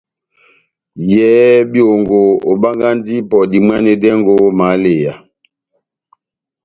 [1.11, 5.13] Yɛhɛ byongo, obangahi ipɔ dimwanedɛngo ó mahaleya.